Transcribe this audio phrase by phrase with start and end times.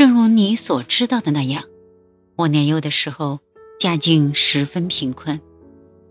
[0.00, 1.64] 正如你所知道的那样，
[2.34, 3.38] 我年幼的时候
[3.78, 5.38] 家境十分贫困。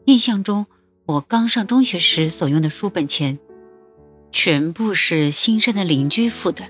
[0.06, 0.68] 印象中，
[1.08, 3.40] 我刚上中学时所用的书本钱，
[4.32, 6.66] 全部是新生的邻居付的。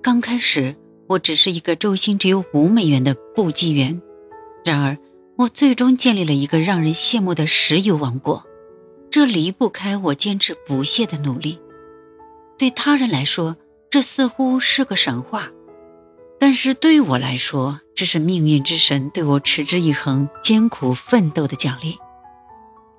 [0.00, 0.76] 刚开始，
[1.08, 4.00] 我只是一个周薪只有五美元的部记员。
[4.64, 4.96] 然而，
[5.34, 8.46] 我最终建立了一个让人羡慕的石油王国。
[9.10, 11.58] 这离不开我坚持不懈的努力。
[12.56, 13.56] 对他人来说，
[13.90, 15.50] 这似乎是个神话，
[16.38, 21.98] 但是对我来说，这是命运之神对我持之以恒、艰苦奋斗的奖励。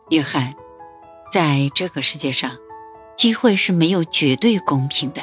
[0.09, 0.53] 约翰，
[1.31, 2.57] 在这个世界上，
[3.15, 5.21] 机会是没有绝对公平的。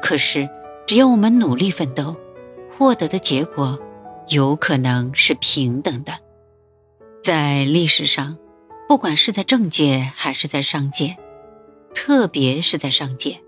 [0.00, 0.48] 可是，
[0.86, 2.16] 只要我们努力奋斗，
[2.76, 3.78] 获得的结果
[4.28, 6.12] 有可能是平等的。
[7.22, 8.36] 在历史上。
[8.88, 11.16] 不管是在政界还是在商界，
[11.94, 13.40] 特别是在商界，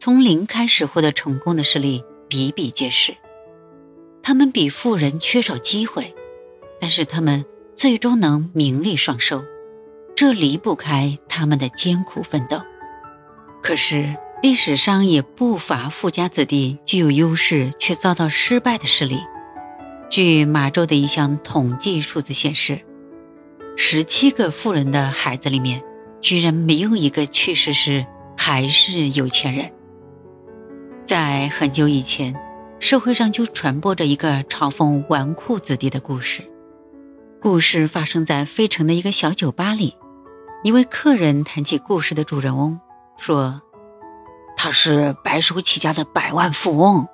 [0.00, 3.14] 从零开始获得成功的事例比比皆是。
[4.22, 6.14] 他们比富人缺少机会，
[6.80, 7.44] 但是他们
[7.76, 9.44] 最终能名利双收，
[10.16, 12.58] 这离不开他们的艰苦奋斗。
[13.62, 19.20] 可是历史上也不乏富家子弟具有优势却遭到失败的事例。
[20.08, 22.80] 据马州的一项统计数字显示。
[23.76, 25.82] 十七个富人的孩子里面，
[26.22, 28.06] 居然没有一个去世时
[28.38, 29.70] 还是有钱人。
[31.12, 32.34] 在很久以前，
[32.80, 36.42] 社会上就传播着一个嘲讽纨绔子弟的故事。
[37.38, 39.94] 故事发生在费城的一个小酒吧里，
[40.64, 42.80] 一位客人谈起故事的主人翁，
[43.18, 43.60] 说
[44.56, 47.06] ：“他是白手起家的百万富翁。”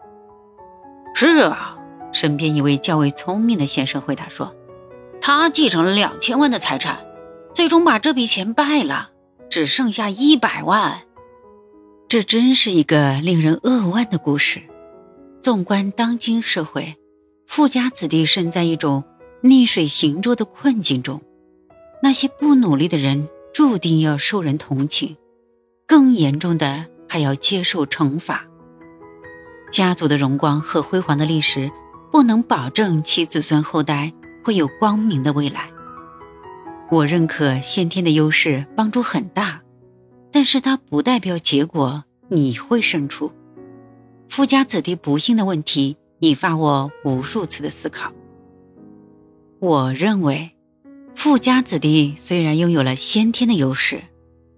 [1.12, 1.76] 是啊，
[2.12, 4.54] 身边一位较为聪明的先生回答说。
[5.20, 7.00] 他继承了两千万的财产，
[7.52, 9.10] 最终把这笔钱败了，
[9.50, 11.00] 只剩下一百万。
[12.08, 14.62] 这真是一个令人扼腕的故事。
[15.42, 16.96] 纵观当今社会，
[17.46, 19.04] 富家子弟身在一种
[19.42, 21.20] 逆水行舟的困境中，
[22.02, 25.14] 那些不努力的人注定要受人同情，
[25.86, 28.42] 更严重的还要接受惩罚。
[29.70, 31.70] 家族的荣光和辉煌的历史，
[32.10, 34.10] 不能保证其子孙后代。
[34.44, 35.68] 会有光明的未来。
[36.90, 39.60] 我认可先天的优势帮助很大，
[40.30, 43.32] 但是它不代表结果你会胜出。
[44.28, 48.12] 富家子弟不幸的问题引发我无数次的思考。
[49.58, 50.50] 我认为，
[51.14, 54.02] 富家子弟虽然拥有了先天的优势，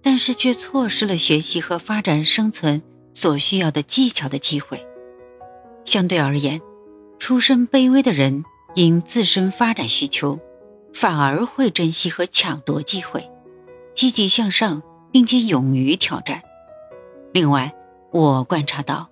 [0.01, 2.81] 但是却错失了学习和发展生存
[3.13, 4.85] 所需要的技巧的机会。
[5.85, 6.61] 相对而言，
[7.19, 8.43] 出身卑微的人。
[8.73, 10.39] 因自身发展需求，
[10.93, 13.29] 反而会珍惜和抢夺机会，
[13.93, 16.41] 积极向上，并且勇于挑战。
[17.33, 17.73] 另外，
[18.11, 19.09] 我观察到，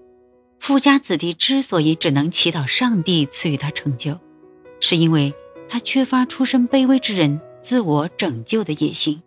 [0.59, 4.17] 富家子弟之所以只能祈祷上帝赐予他成就，
[4.79, 5.33] 是因为
[5.67, 9.21] 他缺乏出身卑微之人自我拯救的野心。